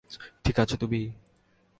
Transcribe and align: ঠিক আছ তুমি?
ঠিক 0.43 0.55
আছ 0.59 0.71
তুমি? 0.75 1.01